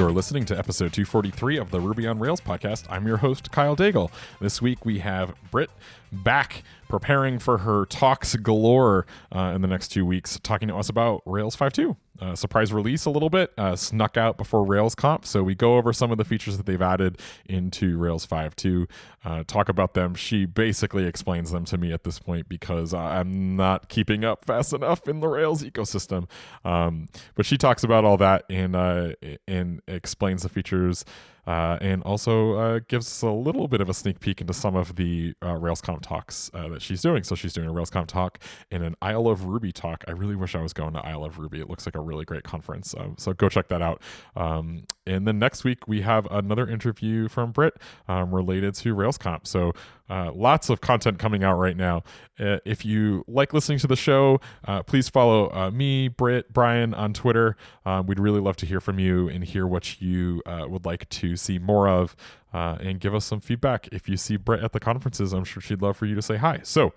[0.00, 2.86] You're listening to episode 243 of the Ruby on Rails podcast.
[2.88, 4.10] I'm your host, Kyle Daigle.
[4.40, 5.68] This week we have Britt
[6.10, 10.88] back preparing for her talks galore uh, in the next two weeks, talking to us
[10.88, 11.96] about Rails 5.2.
[12.20, 15.24] Uh, surprise release a little bit, uh, snuck out before Rails Conf.
[15.24, 18.86] So we go over some of the features that they've added into Rails 5.2,
[19.24, 20.14] uh, talk about them.
[20.14, 24.72] She basically explains them to me at this point because I'm not keeping up fast
[24.74, 26.28] enough in the Rails ecosystem.
[26.64, 29.12] Um, but she talks about all that and uh,
[29.48, 31.04] and explains the features
[31.50, 34.76] uh, and also uh, gives us a little bit of a sneak peek into some
[34.76, 37.24] of the uh, RailsConf talks uh, that she's doing.
[37.24, 38.38] So she's doing a RailsConf talk
[38.70, 40.04] and an Isle of Ruby talk.
[40.06, 41.58] I really wish I was going to Isle of Ruby.
[41.60, 42.94] It looks like a really great conference.
[42.96, 44.00] Um, so go check that out.
[44.36, 47.74] Um, and then next week we have another interview from Britt
[48.06, 49.46] um, related to RailsConf.
[49.46, 49.72] So
[50.08, 52.04] uh, lots of content coming out right now.
[52.38, 56.94] Uh, if you like listening to the show, uh, please follow uh, me, Britt, Brian
[56.94, 57.56] on Twitter.
[57.84, 61.08] Um, we'd really love to hear from you and hear what you uh, would like
[61.08, 62.14] to see more of
[62.52, 63.88] uh, and give us some feedback.
[63.90, 66.36] If you see Britt at the conferences, I'm sure she'd love for you to say
[66.36, 66.60] hi.
[66.62, 66.92] So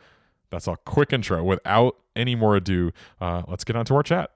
[0.52, 1.44] that's a quick intro.
[1.44, 4.32] Without any more ado, let's get on to our chat.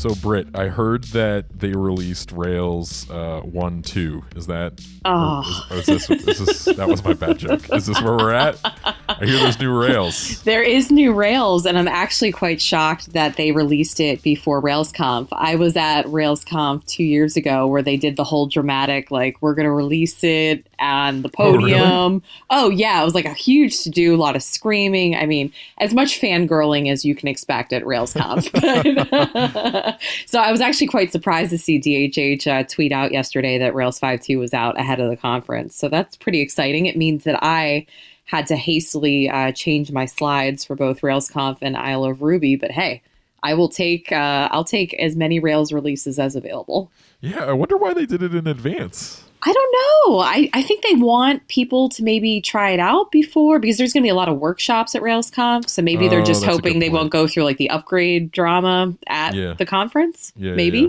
[0.00, 4.24] So, Britt, I heard that they released Rails uh, one two.
[4.34, 4.80] Is that?
[5.04, 6.64] Oh, is, is, this, is this?
[6.76, 7.70] That was my bad joke.
[7.70, 8.58] Is this where we're at?
[8.64, 10.42] I hear there's new Rails.
[10.44, 15.28] There is new Rails, and I'm actually quite shocked that they released it before RailsConf.
[15.32, 19.54] I was at RailsConf two years ago, where they did the whole dramatic, like we're
[19.54, 21.80] going to release it on the podium.
[21.80, 22.22] Oh, really?
[22.50, 25.14] oh, yeah, it was like a huge to do, a lot of screaming.
[25.14, 28.50] I mean, as much fangirling as you can expect at RailsConf.
[30.26, 34.00] so I was actually quite surprised to see DHH uh, tweet out yesterday that Rails
[34.00, 35.76] 5.2 was out ahead of the conference.
[35.76, 36.86] So that's pretty exciting.
[36.86, 37.86] It means that I
[38.24, 42.56] had to hastily uh, change my slides for both RailsConf and Isle of Ruby.
[42.56, 43.02] But hey,
[43.42, 46.90] I will take uh, I'll take as many Rails releases as available.
[47.20, 49.24] Yeah, I wonder why they did it in advance.
[49.42, 50.20] I don't know.
[50.20, 54.02] I, I think they want people to maybe try it out before because there's going
[54.02, 55.68] to be a lot of workshops at RailsConf.
[55.68, 59.34] So maybe they're oh, just hoping they won't go through like the upgrade drama at
[59.34, 59.54] yeah.
[59.54, 60.32] the conference.
[60.36, 60.80] Yeah, maybe.
[60.80, 60.88] Yeah,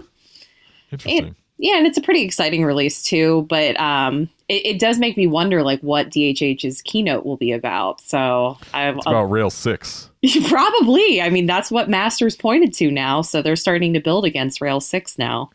[0.91, 1.25] Interesting.
[1.25, 3.45] And, yeah, and it's a pretty exciting release too.
[3.47, 8.01] But um, it, it, does make me wonder like what DHH's keynote will be about.
[8.01, 10.09] So I'm it's about Rails six.
[10.47, 11.21] Probably.
[11.21, 13.21] I mean, that's what Masters pointed to now.
[13.21, 15.51] So they're starting to build against Rails six now.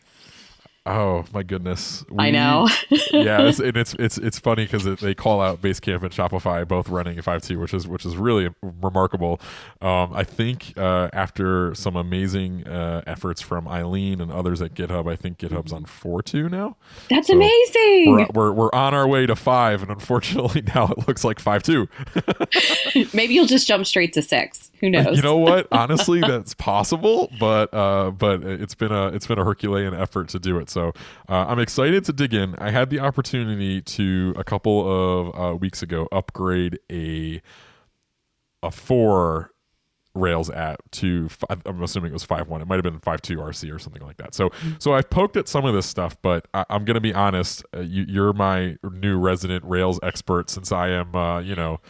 [0.86, 2.04] Oh my goodness!
[2.08, 2.69] We, I know.
[3.10, 6.66] yeah, it's, and it's it's it's funny because it, they call out Basecamp and Shopify
[6.66, 9.41] both running five two, which is which is really remarkable.
[9.80, 15.10] Um, I think uh, after some amazing uh, efforts from Eileen and others at GitHub,
[15.10, 16.76] I think GitHub's on four two now.
[17.10, 18.12] That's so amazing.
[18.12, 21.64] We're, we're, we're on our way to five, and unfortunately now it looks like five
[21.64, 21.88] two.
[23.12, 24.70] Maybe you'll just jump straight to six.
[24.81, 25.16] Who knows?
[25.16, 25.69] You know what?
[25.72, 30.38] Honestly, that's possible, but uh, but it's been a it's been a Herculean effort to
[30.38, 30.70] do it.
[30.70, 30.92] So
[31.28, 32.54] uh, I'm excited to dig in.
[32.56, 34.84] I had the opportunity to a couple
[35.31, 37.41] of uh, weeks ago upgrade a
[38.62, 39.53] a four
[40.16, 42.62] Rails app to I'm assuming it was five one.
[42.62, 44.34] It might have been five two RC or something like that.
[44.34, 44.72] So mm-hmm.
[44.78, 47.65] so I've poked at some of this stuff, but I, am going to be honest.
[47.75, 51.81] Uh, you, are my new resident Rails expert since I am uh, you know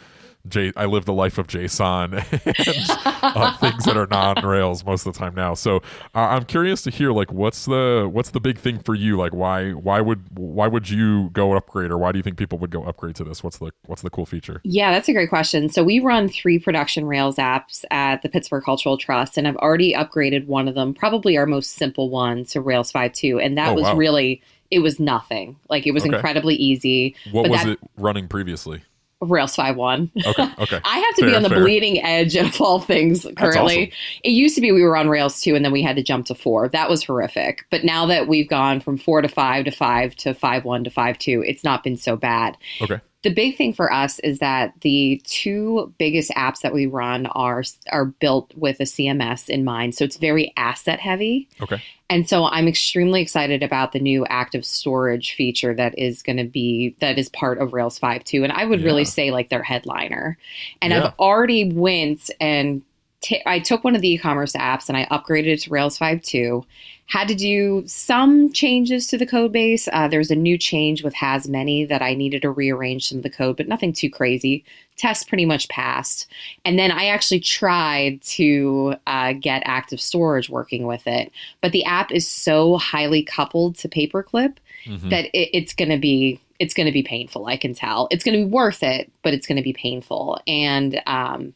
[0.49, 2.13] J- I live the life of JSON
[3.23, 5.53] and uh, things that are non Rails most of the time now.
[5.53, 5.77] So
[6.15, 9.17] uh, I'm curious to hear like what's the what's the big thing for you?
[9.17, 12.57] Like why why would why would you go upgrade or why do you think people
[12.59, 13.43] would go upgrade to this?
[13.43, 14.61] What's the what's the cool feature?
[14.63, 15.69] Yeah, that's a great question.
[15.69, 19.93] So we run three production Rails apps at the Pittsburgh Cultural Trust, and I've already
[19.93, 23.73] upgraded one of them, probably our most simple one, to Rails 5.2, and that oh,
[23.73, 23.95] was wow.
[23.95, 24.41] really
[24.71, 25.57] it was nothing.
[25.69, 26.15] Like it was okay.
[26.15, 27.15] incredibly easy.
[27.31, 28.83] What was that, it running previously?
[29.21, 30.11] Rails 5.1.
[30.25, 30.79] Okay, okay.
[30.83, 31.59] I have to fair, be on the fair.
[31.59, 33.87] bleeding edge of all things currently.
[33.87, 33.97] Awesome.
[34.23, 36.27] It used to be we were on Rails 2 and then we had to jump
[36.27, 36.69] to 4.
[36.69, 37.65] That was horrific.
[37.71, 41.47] But now that we've gone from 4 to 5 to 5 to 5.1 to 5.2,
[41.47, 42.57] it's not been so bad.
[42.81, 47.25] Okay the big thing for us is that the two biggest apps that we run
[47.27, 49.95] are are built with a CMS in mind.
[49.95, 51.49] So it's very asset heavy.
[51.61, 51.81] Okay.
[52.09, 56.45] And so I'm extremely excited about the new active storage feature that is going to
[56.45, 58.85] be that is part of Rails 5.2 and I would yeah.
[58.85, 60.37] really say like their headliner.
[60.81, 61.07] And yeah.
[61.07, 62.83] I've already went and
[63.21, 66.63] t- I took one of the e-commerce apps and I upgraded it to Rails 5.2.
[67.07, 69.87] Had to do some changes to the code base.
[69.93, 73.19] Uh, there was a new change with has many that I needed to rearrange some
[73.19, 74.63] of the code, but nothing too crazy.
[74.97, 76.27] Test pretty much passed.
[76.65, 81.31] And then I actually tried to uh, get active storage working with it,
[81.61, 85.09] but the app is so highly coupled to Paperclip Mhm.
[85.09, 87.45] that it, it's going to be it's going to be painful.
[87.45, 90.39] I can tell it's going to be worth it, but it's going to be painful.
[90.47, 91.53] And um,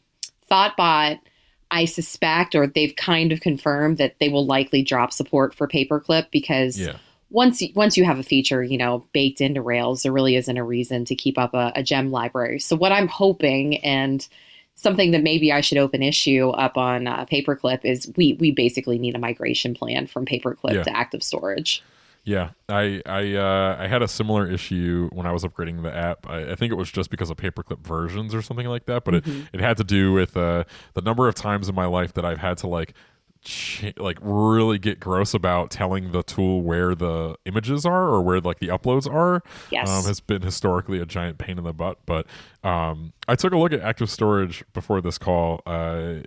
[0.50, 1.18] ThoughtBot,
[1.72, 6.30] I suspect, or they've kind of confirmed that they will likely drop support for Paperclip
[6.30, 6.96] because yeah.
[7.30, 10.56] once you, once you have a feature, you know, baked into Rails, there really isn't
[10.56, 12.60] a reason to keep up a, a gem library.
[12.60, 14.28] So what I'm hoping and
[14.74, 18.98] something that maybe I should open issue up on uh, Paperclip is we we basically
[18.98, 20.82] need a migration plan from Paperclip Yeah.
[20.82, 21.82] to active storage.
[22.24, 26.28] Yeah, I I uh, I had a similar issue when I was upgrading the app.
[26.28, 29.14] I, I think it was just because of paperclip versions or something like that, but
[29.14, 29.26] Mhm.
[29.46, 30.62] it, it had to do with uh,
[30.94, 32.94] the number of times in my life that I've had to like
[33.44, 38.40] ch- like really get gross about telling the tool where the images are or where
[38.40, 39.42] like the uploads are.
[39.72, 39.88] Yes.
[39.90, 41.98] um, has been historically a giant pain in the butt.
[42.06, 42.26] But
[42.62, 46.18] um, I took a look at active storage before this call uh,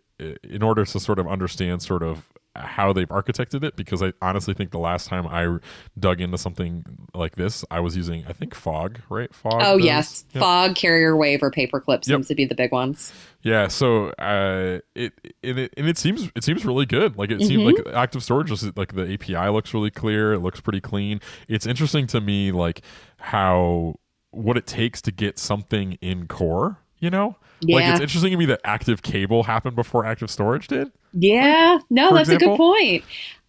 [0.43, 2.25] in order to sort of understand sort of
[2.55, 5.57] how they've architected it because I honestly think the last time I
[5.99, 9.33] dug into something like this, I was using I think Fog, right?
[9.33, 9.61] Fog.
[9.63, 13.13] Oh yes, fog, CarrierWave, or paperclip seems to be the big ones.
[13.41, 15.13] Yeah, so uh, it
[15.43, 17.17] and it and it seems it seems really good.
[17.17, 17.87] Like it seems Mm-hmm.
[17.87, 20.33] like active storage is like the API looks really clear.
[20.33, 21.21] It looks pretty clean.
[21.47, 22.81] It's interesting to me like
[23.17, 23.95] how
[24.31, 26.77] what it takes to get something in core.
[26.99, 30.91] You know, like it's interesting to me that Action Cable happened before active storage did.
[31.13, 33.03] Yeah, no, for that's a good point.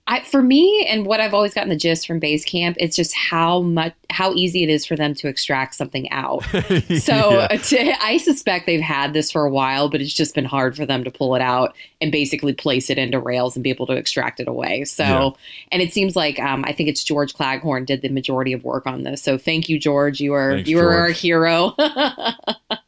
[0.09, 3.63] I, for me, and what I've always gotten the gist from Basecamp, it's just how
[3.63, 6.45] much how easy it is for them to extract something out.
[7.01, 7.49] So Yeah.
[7.51, 10.77] uh, t- I suspect they've had this for a while, but it's just been hard
[10.77, 13.87] for them to pull it out and basically place it into Rails and be able
[13.89, 14.85] to extract it away.
[14.85, 15.31] So, Yeah.
[15.73, 18.87] and it seems like um, I think it's George Claghorn did the majority of work
[18.87, 19.21] on this.
[19.25, 20.21] So thank you, George.
[20.21, 21.75] You are Thanks, you are our hero.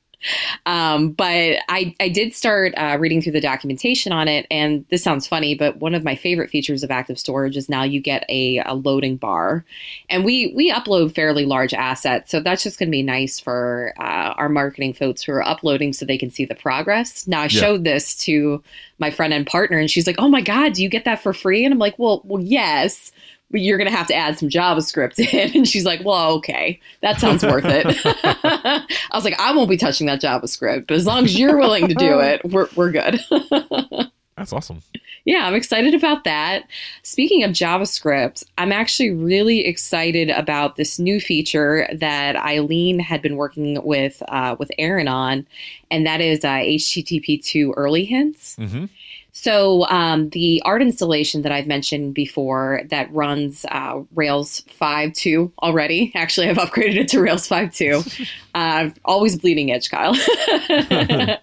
[0.66, 5.02] Um, but I, I did start uh, reading through the documentation on it, and this
[5.02, 8.24] sounds funny, but one of my favorite features of Active Storage is now you get
[8.28, 9.64] a, a loading bar,
[10.10, 13.94] and we we upload fairly large assets, so that's just going to be nice for
[13.98, 17.26] uh, our marketing folks who are uploading, so they can see the progress.
[17.26, 17.48] Now I Yeah.
[17.48, 18.62] showed this to
[18.98, 21.32] my friend and partner, and she's like, "Oh my god, do you get that for
[21.32, 23.12] free?" And I'm like, "Well, well, yes."
[23.50, 25.56] But you're going to have to add some JavaScript in.
[25.56, 27.86] And she's like, well, okay, that sounds worth it.
[28.04, 31.88] I was like, I won't be touching that JavaScript, but as long as you're willing
[31.88, 33.20] to do it, we're, we're good.
[34.36, 34.82] That's awesome.
[35.24, 36.64] yeah, I'm excited about that.
[37.02, 43.34] Speaking of JavaScript, I'm actually really excited about this new feature that Eileen had been
[43.36, 45.44] working with uh, with Aaron on,
[45.90, 48.54] and that is uh, HTTP2 early hints.
[48.56, 48.84] hmm
[49.40, 56.10] So um, the art installation that I've mentioned before that runs uh, Rails 5.2 already.
[56.16, 58.28] Actually, I've upgraded it to Rails 5.2.
[58.56, 60.16] uh, always bleeding edge, Kyle.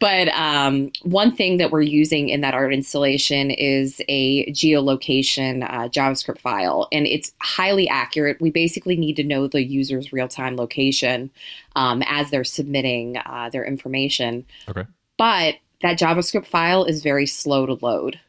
[0.00, 5.88] but um, one thing that we're using in that art installation is a geolocation uh,
[5.88, 8.40] JavaScript file, and it's highly accurate.
[8.40, 11.30] We basically need to know the user's real-time location
[11.76, 14.44] um, as they're submitting uh, their information.
[14.68, 14.82] Okay.
[15.16, 18.20] But that JavaScript file is very slow to load.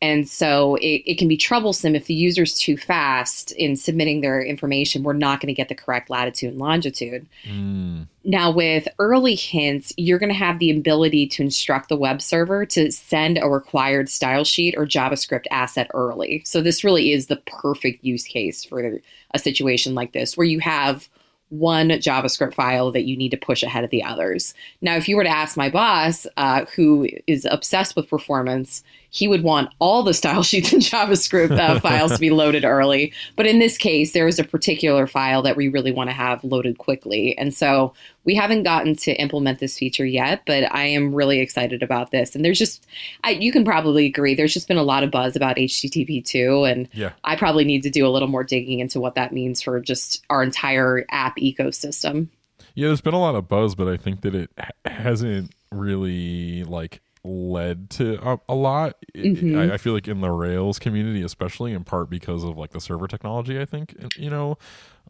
[0.00, 4.40] And so it, it can be troublesome if the user's too fast in submitting their
[4.40, 5.02] information.
[5.02, 7.26] We're not going to get the correct latitude and longitude.
[7.44, 8.06] Mm.
[8.22, 12.64] Now, with early hints, you're going to have the ability to instruct the web server
[12.66, 16.42] to send a required style sheet or JavaScript asset early.
[16.44, 19.00] So, this really is the perfect use case for
[19.34, 21.08] a situation like this where you have
[21.50, 24.54] one JavaScript file that you need to push ahead of the others.
[24.82, 29.26] Now, if you were to ask my boss, uh, who is obsessed with performance, he
[29.26, 33.12] would want all the style sheets and JavaScript uh, files to be loaded early.
[33.36, 36.44] But in this case, there is a particular file that we really want to have
[36.44, 37.36] loaded quickly.
[37.38, 37.94] And so
[38.24, 42.34] we haven't gotten to implement this feature yet, but I am really excited about this.
[42.34, 42.86] And there's just,
[43.24, 46.70] I, you can probably agree, there's just been a lot of buzz about HTTP2.
[46.70, 47.12] And Yeah.
[47.24, 50.24] I probably need to do a little more digging into what that means for just
[50.28, 52.28] our entire app ecosystem.
[52.74, 54.50] Yeah, there's been a lot of buzz, but I think that it
[54.84, 58.96] hasn't really like led to a, a lot.
[59.16, 59.70] Mhm.
[59.70, 62.80] I, I feel like in the Rails community, especially in part because of like the
[62.80, 63.58] server technology.
[63.60, 64.58] I think you know,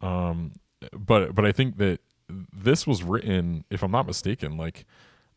[0.01, 0.53] um,
[0.97, 1.99] but but I think that
[2.29, 4.85] this was written, if I'm not mistaken, like.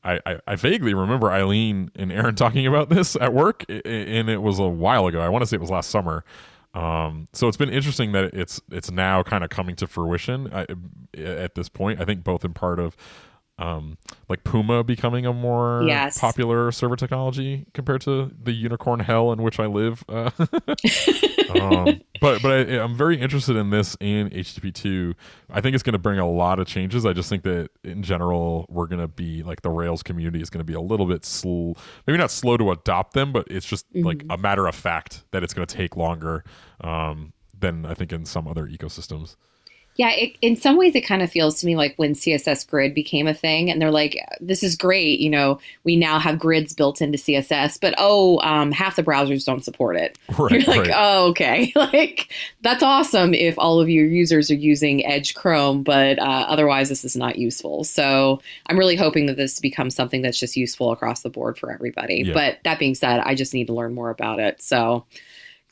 [0.05, 4.43] I, I, I vaguely remember Eileen and Aaron talking about this at work, and it
[4.43, 5.21] was a while ago.
[5.21, 6.25] I want to say it was last summer.
[6.75, 11.55] Um, so it's been interesting that it's it's now kind of coming to fruition at
[11.55, 12.01] this point.
[12.01, 12.97] I think both in part of
[13.59, 16.18] um, like Puma becoming a more Yes.
[16.18, 20.02] popular server technology compared to the unicorn hell in which I live.
[20.09, 20.30] Uh,
[21.54, 25.14] um, but but I, I'm very interested in this in HTTP two.
[25.50, 27.04] I think it's going to bring a lot of changes.
[27.04, 30.50] I just think that in general we're going to be like the Rails community is
[30.50, 31.75] going to be a little bit slow,
[32.06, 35.42] maybe not slow to adopt them, but it's just like a matter of fact that
[35.42, 36.42] it's going to take longer
[36.80, 39.37] um, than I think in some other ecosystems.
[39.97, 42.95] Yeah, it, in some ways, it kind of feels to me like when CSS Grid
[42.95, 46.73] became a thing, and they're like, "This is great, you know, we now have grids
[46.73, 50.89] built into CSS, but oh, um, half the browsers don't support it." Right, You're like,
[50.89, 50.95] right.
[50.95, 52.33] "Oh, okay, like
[52.63, 57.05] that's awesome if all of your users are using Edge Chrome, but uh, otherwise, this
[57.05, 61.21] is not useful." So I'm really hoping that this becomes something that's just useful across
[61.21, 62.23] the board for everybody.
[62.25, 62.33] Yeah.
[62.33, 64.63] But that being said, I just need to learn more about it.
[64.63, 65.05] So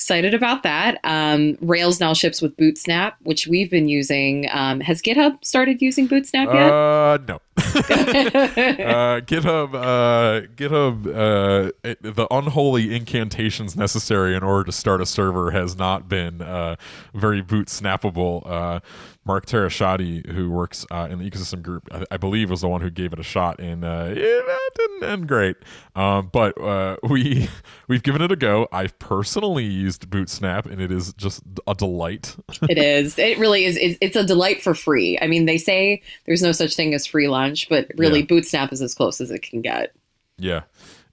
[0.00, 0.98] excited about that.
[1.04, 4.46] Um, Rails now ships with Bootsnap, which we've been using.
[4.50, 6.72] Um, has GitHub started using Bootsnap yet?
[6.72, 7.42] Uh, no.
[7.64, 15.06] uh, GitHub, uh, GitHub, uh, it, the unholy incantations necessary in order to start a
[15.06, 16.76] server has not been uh,
[17.14, 18.42] very boot snappable.
[18.46, 18.80] Uh,
[19.26, 22.80] Mark Terashati, who works uh, in the ecosystem group, I, I believe was the one
[22.80, 25.56] who gave it a shot, and uh, it, didn't end great.
[25.94, 27.48] Um, but uh, we
[27.86, 28.66] we've given it a go.
[28.72, 32.36] I've personally used Bootsnap, and it is just a delight.
[32.62, 33.18] it is.
[33.18, 33.76] It really is.
[33.76, 35.18] It's, it's a delight for free.
[35.20, 38.26] I mean, they say there's no such thing as free lunch, but really, Yeah.
[38.26, 39.92] Bootsnap is as close as it can get.
[40.38, 40.62] Yeah,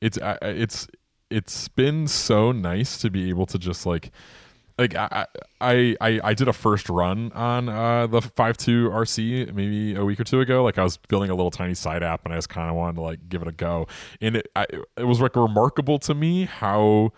[0.01, 0.87] it's I- it's
[1.29, 4.11] it's been so nice to be able to just like
[4.77, 5.25] like I
[5.59, 10.05] I I, I did a first run on uh, the five two RC maybe a
[10.05, 10.63] week or two ago.
[10.63, 12.95] Like I was building a little tiny side app and I just kind of wanted
[12.95, 13.87] to like give it a go,
[14.21, 14.65] and it I,
[14.95, 17.11] it was like remarkable to me how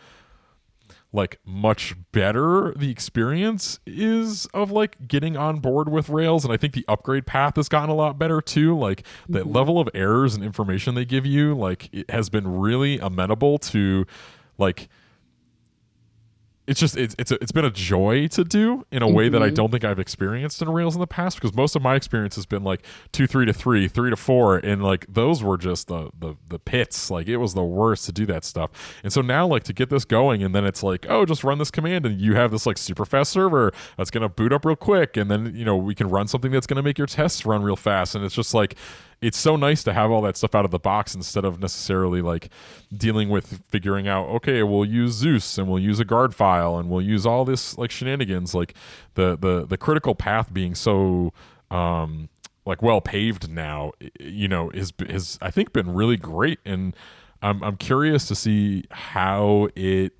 [1.12, 6.58] like much better the experience is of like getting on board with rails and i
[6.58, 8.78] think the upgrade path has gotten a lot better too.
[8.78, 9.52] Like the mm-hmm.
[9.52, 14.06] level of errors and information they give you like it has been really amenable to
[14.58, 14.90] like
[16.70, 19.42] it's just it's it's, a, it's been a joy to do in a way that
[19.42, 19.56] I mm-hmm.
[19.56, 22.46] don't think I've experienced in Rails in the past because most of my experience has
[22.46, 26.12] been like two three to three three to four and like those were just the
[26.18, 27.10] the the pits.
[27.10, 29.00] Like it was the worst to do that stuff.
[29.04, 31.58] And so now like to get this going and then it's like oh just run
[31.58, 34.76] this command and you have this like super fast server that's gonna boot up real
[34.76, 37.64] quick and then you know we can run something that's gonna make your tests run
[37.64, 38.14] real fast.
[38.14, 38.76] And it's just like
[39.22, 42.22] it's so nice to have all that stuff out of the box instead of necessarily
[42.22, 42.50] like
[42.96, 46.90] dealing with figuring out okay we'll use zeus and we'll use a guard file and
[46.90, 48.74] we'll use all this like shenanigans like
[49.16, 51.34] the the the critical path being so
[51.72, 52.30] um
[52.66, 56.60] like well paved now you know is has i think been really great.
[56.66, 56.96] And
[57.42, 60.14] i'm i'm curious to see how it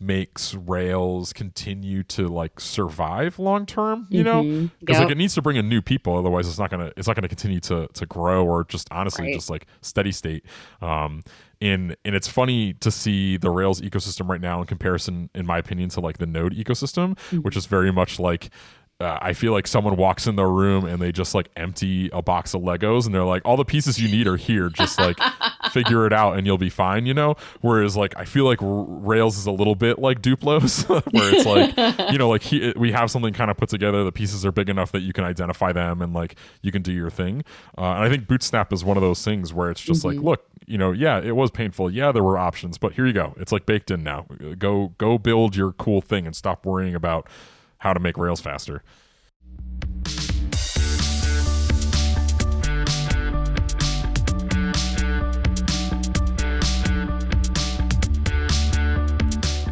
[0.00, 4.70] makes rails continue to like survive long term you know Mhm.
[4.80, 5.04] because Yep.
[5.04, 7.28] like it needs to bring in new people otherwise it's not gonna it's not gonna
[7.28, 9.34] continue to to grow or just honestly Right.
[9.34, 10.44] just like steady state
[10.82, 11.22] um
[11.60, 15.58] and and it's funny to see the rails ecosystem right now in comparison in my
[15.58, 18.50] opinion to like the node ecosystem which is very much like
[19.00, 22.22] uh, I feel like someone walks in the room and they just like empty a
[22.22, 24.68] box of Legos and they're like, all the pieces you need are here.
[24.68, 25.18] Just like
[25.72, 27.34] figure it out and you'll be fine, you know?
[27.60, 31.44] Whereas like I feel like R- Rails is a little bit like Duplos, where it's
[31.44, 34.04] like, you know, like he, we have something kind of put together.
[34.04, 36.92] The pieces are big enough that you can identify them and like you can do
[36.92, 37.42] your thing.
[37.76, 40.44] Uh, and I think Bootsnap is one of those things where it's just like, look,
[40.66, 41.90] you know, yeah, it was painful.
[41.90, 43.34] Yeah, there were options, but here you go.
[43.38, 44.26] It's like baked in now.
[44.58, 47.28] Go go build your cool thing and stop worrying about
[47.84, 48.82] how to make Rails faster.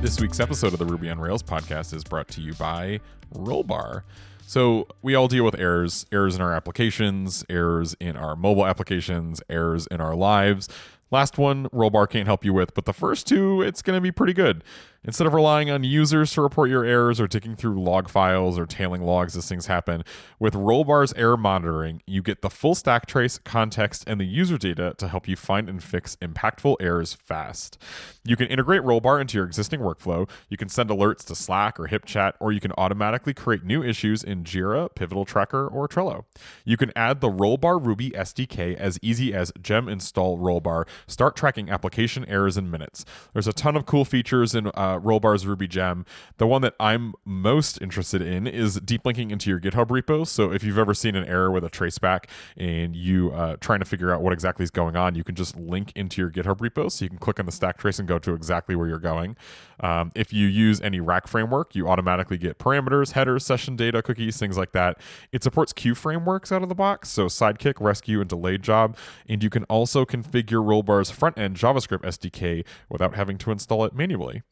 [0.02, 3.00] This week's episode of the Ruby on Rails podcast is brought to you by
[3.34, 4.02] Rollbar.
[4.46, 9.40] So, we all deal with errors errors in our applications, errors in our mobile applications,
[9.48, 10.68] errors in our lives.
[11.10, 14.10] Last one, Rollbar can't help you with, but the first two, it's going to be
[14.12, 14.64] pretty good.
[15.04, 18.66] Instead of relying on users to report your errors or digging through log files or
[18.66, 20.04] tailing logs as things happen,
[20.38, 24.94] with Rollbar's error monitoring, you get the full stack trace, context, and the user data
[24.98, 27.78] to help you find and fix impactful errors fast.
[28.24, 30.30] You can integrate Rollbar into your existing workflow.
[30.48, 34.22] You can send alerts to Slack or HipChat, or you can automatically create new issues
[34.22, 36.26] in Jira, Pivotal Tracker, or Trello.
[36.64, 40.86] You can add the Rollbar Ruby SDK as easy as gem install Rollbar.
[41.08, 43.04] Start tracking application errors in minutes.
[43.32, 46.04] There's a ton of cool features in uh, uh, Rollbar's Ruby gem.
[46.38, 50.26] The one that I'm most interested in is deep linking into your GitHub repo.
[50.26, 52.24] So if you've ever seen an error with a traceback
[52.56, 55.56] and you uh, trying to figure out what exactly is going on, you can just
[55.56, 56.90] link into your GitHub repo.
[56.90, 59.36] So you can click on the stack trace and go to exactly where you're going.
[59.80, 64.38] Um, if you use any rack framework, you automatically get parameters, headers, session data, cookies,
[64.38, 64.98] things like that.
[65.32, 68.96] It supports queue frameworks out of the box, so Sidekiq, Resque, and Delayed Job.
[69.28, 73.94] And you can also configure Rollbar's front end JavaScript SDK without having to install it
[73.94, 74.42] manually.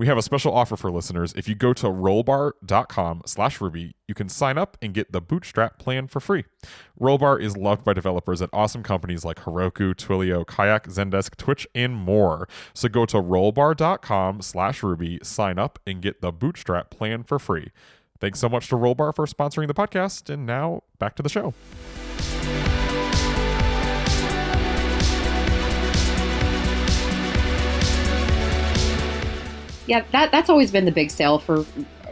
[0.00, 1.34] We have a special offer for listeners.
[1.34, 5.78] If you go to rollbar.com slash Ruby, you can sign up and get the Bootstrap
[5.78, 6.46] plan for free.
[6.98, 11.94] Rollbar is loved by developers at awesome companies like Heroku, Twilio, Kayak, Zendesk, Twitch, and
[11.94, 12.48] more.
[12.72, 17.70] So go to rollbar.com slash Ruby, sign up, and get the Bootstrap plan for free.
[18.20, 20.32] Thanks so much to Rollbar for sponsoring the podcast.
[20.32, 21.52] And now back to the show.
[29.86, 31.64] Yeah, that that's always been the big sale for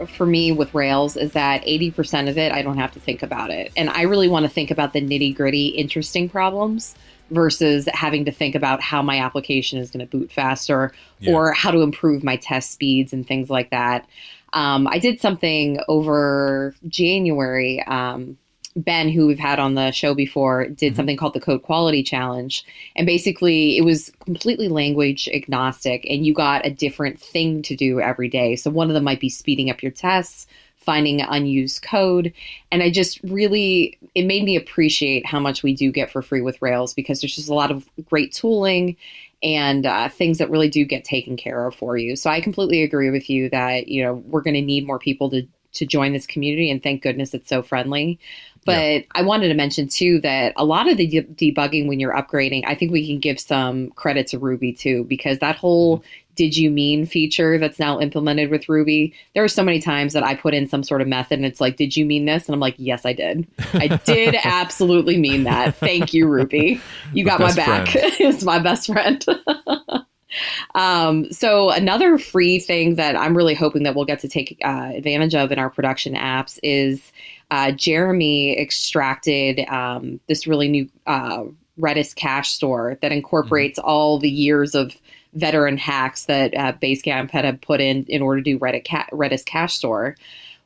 [0.07, 3.49] for me with Rails is that 80% of it I don't have to think about
[3.51, 3.71] it.
[3.75, 6.95] And I really want to think about the nitty-gritty interesting problems
[7.31, 11.33] versus having to think about how my application is going to boot faster Yeah.
[11.33, 14.07] or how to improve my test speeds and things like that.
[14.53, 17.83] Um, I did something over January.
[17.83, 18.37] Um,
[18.75, 20.95] Ben, who we've had on the show before, did Mhm.
[20.95, 22.63] something called the Code Quality Challenge.
[22.95, 27.99] And basically, it was completely language agnostic, and you got a different thing to do
[27.99, 28.55] every day.
[28.55, 30.47] So, one of them might be speeding up your tests,
[30.77, 32.33] finding unused code.
[32.71, 36.41] And I just really, it made me appreciate how much we do get for free
[36.41, 38.95] with Rails because there's just a lot of great tooling
[39.43, 42.15] and uh, things that really do get taken care of for you.
[42.15, 45.29] So I completely agree with you that you know we're going to need more people
[45.31, 48.19] to to join this community, and thank goodness it's so friendly.
[48.65, 52.13] But I wanted to mention too that a lot of the de- debugging when you're
[52.13, 56.03] upgrading, I think we can give some credit to Ruby too, because that whole
[56.35, 59.13] did you mean feature that's now implemented with Ruby.
[59.33, 61.59] There are so many times that I put in some sort of method and it's
[61.59, 62.47] like, did you mean this?
[62.47, 63.45] And I'm like, yes, I did.
[63.73, 65.75] I did absolutely mean that.
[65.75, 66.79] Thank you, Ruby.
[67.11, 67.89] You got my back.
[67.93, 69.25] it's my best friend.
[70.75, 74.91] um, so another free thing that I'm really hoping that we'll get to take uh,
[74.93, 77.11] advantage of in our production apps is
[77.51, 81.43] uh, Jeremy extracted um, this really new uh,
[81.79, 84.95] Redis cache store that incorporates all the years of
[85.33, 89.07] veteran hacks that uh, Basecamp had, had put in in order to do Reddit ca-
[89.11, 90.15] Redis cache store.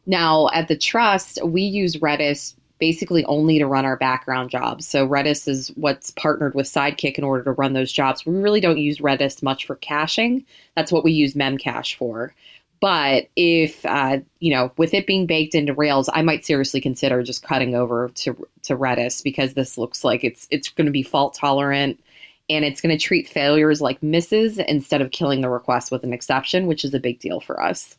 [0.05, 4.85] Now at the trust, we use Redis basically only to run our background jobs.
[4.85, 8.25] So Redis is what's partnered with Sidekiq in order to run those jobs.
[8.25, 10.43] We really don't use Redis much for caching.
[10.75, 12.35] That's what we use Memcache for.
[12.81, 17.23] But if uh, you know, with it being baked into Rails, I might seriously consider
[17.23, 21.03] just cutting over to to Redis because this looks like it's it's going to be
[21.03, 22.01] fault tolerant
[22.49, 26.11] and it's going to treat failures like misses instead of killing the request with an
[26.11, 27.97] exception, which is a big deal for us.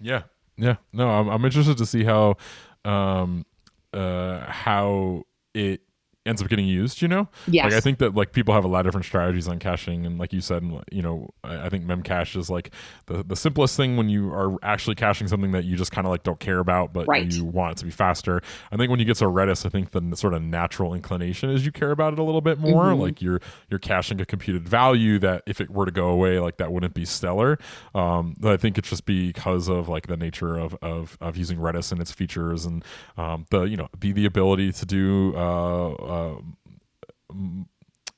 [0.00, 0.22] Yeah,
[0.56, 0.74] yeah.
[0.92, 2.36] No, I'm, I'm interested to see how,
[2.84, 3.46] um,
[3.94, 5.22] uh, how
[5.54, 5.80] it
[6.26, 7.02] ends up getting used.
[7.02, 7.64] You know, Yes.
[7.64, 10.18] like I think that like people have a lot of different strategies on caching, and
[10.18, 12.70] like you said, you know, I, think memcache is like
[13.06, 16.10] the the simplest thing when you are actually caching something that you just kind of
[16.10, 17.30] like don't care about, but Right.
[17.32, 18.40] you want it to be faster.
[18.72, 21.64] I think when you get to Redis, I think the sort of natural inclination is
[21.66, 22.86] you care about it a little bit more.
[22.86, 23.00] Mhm.
[23.00, 26.56] Like you're you're caching a computed value that if it were to go away, like
[26.58, 27.58] that wouldn't be stellar.
[27.94, 31.58] Um, but I think it's just because of like the nature of of, of using
[31.58, 32.84] Redis and its features and
[33.18, 36.34] um, the you know the the ability to do uh, uh,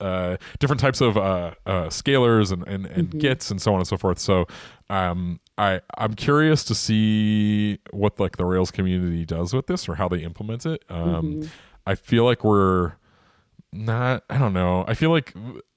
[0.01, 3.19] uh, different types of uh, uh, scalars and and, and Mhm.
[3.19, 4.19] gets and so on and so forth.
[4.19, 4.47] So
[4.91, 9.95] um, I I'm curious to see what like the Rails community does with this or
[9.95, 10.85] how they implement it.
[10.91, 11.49] Um, Mhm.
[11.87, 12.95] I feel like we're
[13.77, 14.85] not I don't know.
[14.89, 15.35] I feel like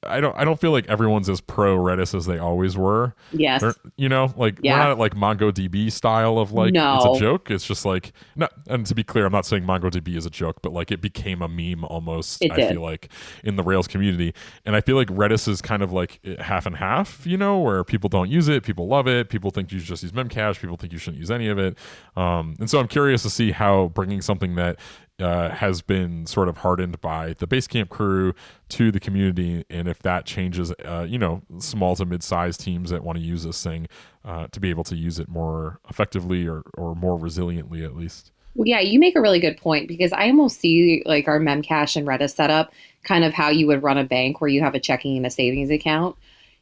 [0.07, 3.13] I don't I don't feel like everyone's as pro Redis as they always were.
[3.31, 3.62] Yes.
[3.62, 4.73] They're- you know, like Yeah.
[4.73, 6.95] we're not at like MongoDB style of like No.
[6.97, 7.51] it's a joke.
[7.51, 10.62] It's just like not and to be clear, I'm not saying MongoDB is a joke,
[10.62, 12.71] but like it became a meme almost, It I did.
[12.71, 13.09] feel like,
[13.43, 14.33] in the Rails community.
[14.65, 17.83] And I feel like Redis is kind of like half and half, you know, where
[17.83, 20.77] people don't use it, people love it, people think you should just use Memcache, people
[20.77, 21.77] think you shouldn't use any of it.
[22.15, 24.79] Um, and so I'm curious to see how bringing something that
[25.19, 28.34] uh, has been sort of hardened by the Basecamp crew
[28.69, 33.03] to the community, and if that changes, uh, you know, small to mid-sized teams that
[33.03, 33.88] want to use this thing
[34.25, 38.32] uh, to be able to use it more effectively or, or more resiliently, at least.
[38.55, 41.95] Well, yeah, you make a really good point because I almost see like our Memcache
[41.95, 44.79] and Redis setup kind of how you would run a bank where you have a
[44.79, 46.15] checking and a savings account.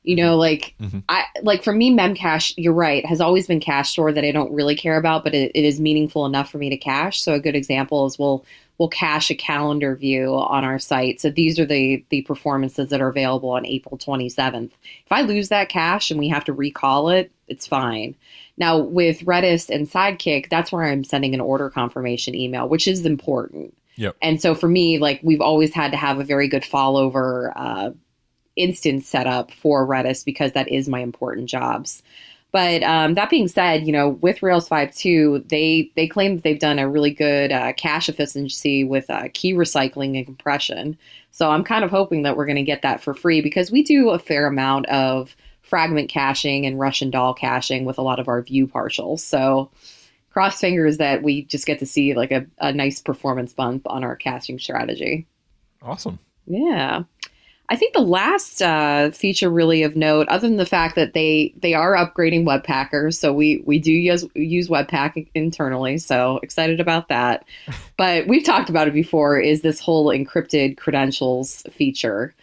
[0.08, 1.04] You know, like Mhm.
[1.10, 4.52] I like for me, Memcache, you're right, has always been cache store that I don't
[4.54, 7.22] really care about, but it, it is meaningful enough for me to cache.
[7.22, 8.46] So a good example is we'll
[8.78, 11.20] we'll cache a calendar view on our site.
[11.20, 14.72] So these are the the performances that are available on April 27th.
[15.06, 18.16] If I lose that cache and we have to recall it, it's fine.
[18.58, 23.06] Now with Redis and Sidekiq, that's where I'm sending an order confirmation email, which is
[23.06, 23.74] important.
[23.98, 24.16] Yep.
[24.22, 27.92] And so for me, like we've always had to have a very good fallover uh,
[28.58, 32.04] instance set up for Redis because that is my important jobs.
[32.52, 36.60] But um, that being said, you know, with Rails 5.2, they they claim that they've
[36.60, 40.98] done a really good uh, cache efficiency with uh, key recycling and compression.
[41.32, 43.84] So I'm kind of hoping that we're going to get that for free because we
[43.84, 48.28] do a fair amount of fragment caching and Russian doll caching with a lot of
[48.28, 49.20] our view partials.
[49.20, 49.70] So
[50.32, 54.04] cross fingers that we just get to see like a, a nice performance bump on
[54.04, 55.28] our caching strategy.
[55.82, 56.20] Awesome.
[56.46, 57.04] Yeah.
[57.70, 61.54] I think the last uh, feature really of note, other than the fact that they
[61.58, 67.10] they are upgrading Webpacker, so we we do use use Webpack internally, so excited about
[67.10, 67.46] that.
[67.98, 69.38] but we've talked about it before.
[69.40, 72.34] Is this whole encrypted credentials feature?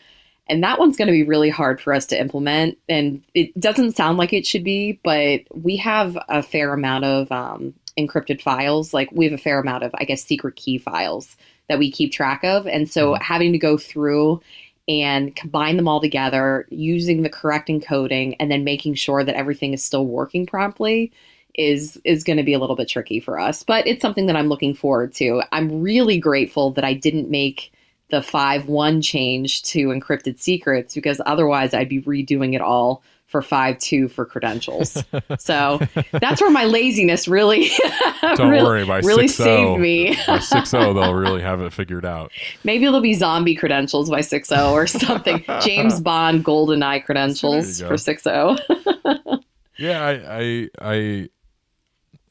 [0.47, 2.77] And that one's going to be really hard for us to implement.
[2.87, 7.33] And it doesn't sound like it should be, but we have a fair amount of
[7.33, 8.93] um, encrypted files.
[8.93, 12.13] Like we have a fair amount of, I guess, secret key files that we keep
[12.13, 12.67] track of.
[12.67, 14.43] And so having to go through
[14.89, 19.73] and combine them all together using the correct encoding and then making sure that everything
[19.73, 21.13] is still working promptly
[21.55, 24.37] is is going to be a little bit tricky for us but it's something that
[24.37, 25.43] i'm looking forward to.
[25.53, 27.73] I'm really grateful that i didn't make
[28.11, 33.03] the 5-1 change to encrypted secrets because otherwise i'd be redoing it all
[33.35, 35.03] for 5-2 for credentials
[35.41, 35.81] so
[36.13, 37.69] that's where my laziness really
[38.23, 42.07] Don't really, worry, by really 6-0 saved me By 6 they'll really have it figured
[42.07, 42.31] out.
[42.63, 45.45] Maybe it'll be zombie credentials by 6.0 or something.
[45.63, 47.89] James Bond golden eye credentials for oh.
[47.89, 47.95] go.
[47.95, 49.43] 6.0.
[49.79, 51.29] Yeah, I, I, I,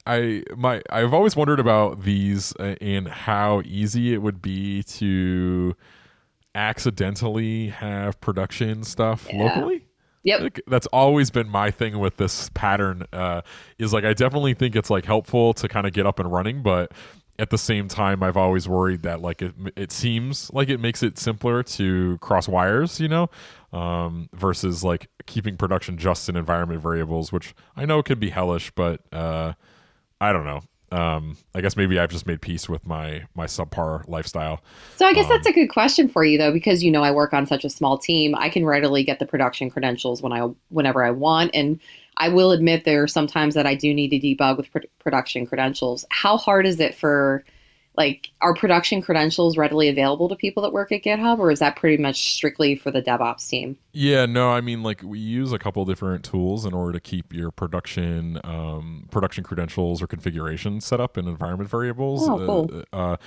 [0.05, 5.75] I, my, I've always wondered about these uh, and how easy it would be to
[6.55, 9.43] accidentally have production stuff Yeah.
[9.43, 9.85] locally.
[10.23, 10.41] Yep.
[10.41, 13.05] Like, that's always been my thing with this pattern.
[13.11, 13.41] Uh,
[13.77, 16.63] is like I definitely think it's like helpful to kind of get up and running,
[16.63, 16.91] but
[17.39, 21.03] at the same time, I've always worried that like it it seems like it makes
[21.03, 23.29] it simpler to cross wires, you know,
[23.73, 28.71] um, versus like keeping production just in environment variables, which I know can be hellish,
[28.71, 29.53] but uh,
[30.21, 30.61] I don't know.
[30.93, 34.61] Um, I guess maybe I've just made peace with my my subpar lifestyle.
[34.95, 37.11] So I guess Um, that's a good question for you though, because you know I
[37.11, 38.35] work on such a small team.
[38.35, 41.79] I can readily get the production credentials when I whenever I want, and
[42.17, 44.89] I will admit there are some times that I do need to debug with pr-
[44.99, 46.05] production credentials.
[46.11, 47.43] How hard is it for
[47.95, 51.75] like are production credentials readily available to people that work at GitHub, or is that
[51.75, 53.77] pretty much strictly for the DevOps team?
[53.91, 57.33] Yeah, no, I mean like we use a couple different tools in order to keep
[57.33, 62.27] your production um, production credentials or configuration set up in environment variables.
[62.27, 62.83] Oh, cool.
[62.91, 63.17] Uh,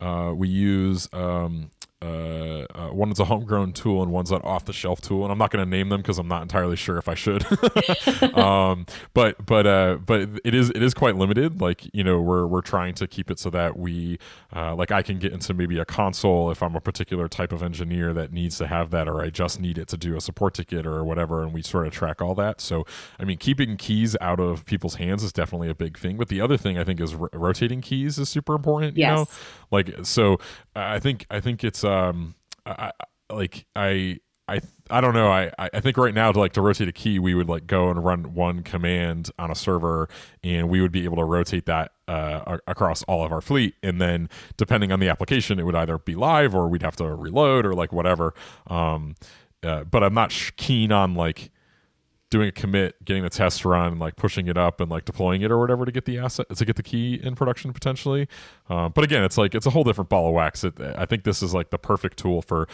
[0.00, 1.70] uh, uh, we use um,
[2.02, 5.32] uh, uh, one is a homegrown tool and one's an off the shelf tool, and
[5.32, 7.44] I'm not going to name them because I'm not entirely sure if I should.
[8.36, 11.60] um, but but uh, but it is it is quite limited.
[11.60, 14.18] Like you know we're we're trying to keep it so that we
[14.54, 17.62] uh, like I can get into maybe a console if I'm a particular type of
[17.62, 20.54] engineer that needs to have that, or I just need it to do a support
[20.54, 22.60] ticket or whatever, and we sort of track all that.
[22.60, 22.84] So
[23.18, 26.16] I mean, keeping keys out of people's hands is definitely a big thing.
[26.18, 28.96] But the other thing I think is ro- rotating keys is super important.
[28.96, 29.16] You Yes.
[29.18, 29.26] know,
[29.70, 30.38] like so
[30.74, 32.92] I think I think it's um I,
[33.30, 35.28] like I I I don't know.
[35.28, 37.90] I I think right now to like to rotate a key, we would like go
[37.90, 40.08] and run one command on a server,
[40.44, 43.74] and we would be able to rotate that uh, across all of our fleet.
[43.82, 47.12] And then depending on the application, it would either be live or we'd have to
[47.12, 48.34] reload or like whatever.
[48.68, 49.16] Um,
[49.64, 51.50] uh, but I'm not sh- keen on like
[52.30, 55.50] doing a commit, getting the test run, like pushing it up and like deploying it
[55.50, 58.28] or whatever to get the asset to get the key in production potentially.
[58.68, 60.64] Um, but again, it's like it's a whole different ball of wax.
[60.64, 62.66] It, I think this is like the perfect tool for,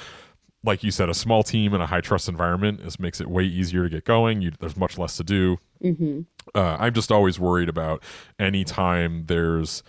[0.64, 2.82] like you said, a small team in a high trust environment.
[2.82, 4.40] This makes it way easier to get going.
[4.40, 5.58] You, there's much less to do.
[5.82, 6.20] Mm-hmm.
[6.54, 8.02] Uh, I'm just always worried about
[8.38, 9.82] anytime there's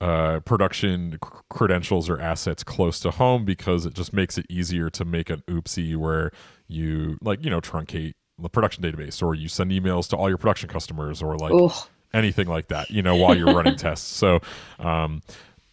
[0.00, 4.88] uh, production c- credentials or assets close to home because it just makes it easier
[4.90, 6.30] to make an oopsie where
[6.68, 10.38] you like you know truncate the production database or you send emails to all your
[10.38, 11.72] production customers or like
[12.14, 14.40] anything like that you know while you're running tests so
[14.78, 15.20] um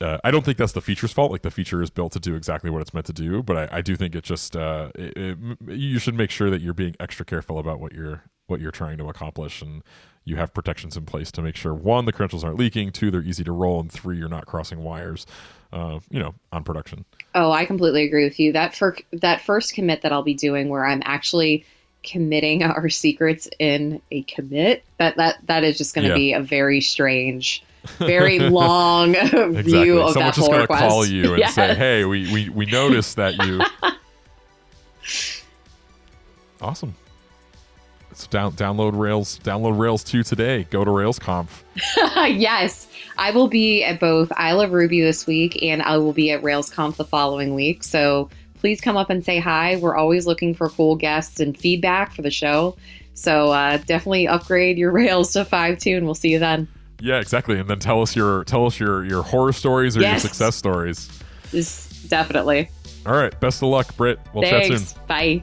[0.02, 1.32] uh, I don't think that's the feature's fault.
[1.32, 3.78] Like the feature is built to do exactly what it's meant to do, but I,
[3.78, 6.96] I do think it just uh, it, it, you should make sure that you're being
[7.00, 9.84] extra careful about what you're what you're trying to accomplish, and
[10.26, 13.24] you have protections in place to make sure one the credentials aren't leaking, two they're
[13.24, 15.26] easy to roll, and three you're not crossing wires,
[15.72, 17.06] uh, you know, on production.
[17.34, 18.52] Oh, I completely agree with you.
[18.52, 21.66] That for that first commit that I'll be doing, where I'm actually
[22.06, 26.16] committing our secrets in a commit, that that that is just going to Yeah.
[26.16, 27.64] be a very strange
[28.00, 29.62] very long exactly.
[29.64, 30.82] view of Someone's that just gonna request.
[30.82, 33.62] call you and say, "Hey, we we we noticed that you."
[36.62, 36.96] awesome.
[38.14, 40.64] So down download Rails download Rails two today.
[40.70, 41.48] Go to RailsConf.
[42.38, 42.88] yes,
[43.18, 46.42] I will be at both Isle of Ruby this week and I will be at
[46.42, 47.84] RailsConf the following week.
[47.84, 48.30] So
[48.66, 49.76] please come up and say hi.
[49.76, 52.76] We're always looking for cool guests and feedback for the show.
[53.14, 56.68] So uh, definitely upgrade your Rails to 5.2 and we'll see you then.
[57.00, 57.60] Yeah, exactly.
[57.60, 60.24] And then tell us your tell us your your horror stories or Yes.
[60.24, 61.12] your success stories.
[61.52, 62.72] This definitely.
[63.06, 63.40] All right.
[63.40, 64.18] Best of luck, Britt.
[64.34, 64.94] We'll chat Thanks.
[64.94, 65.06] soon.
[65.06, 65.42] Bye.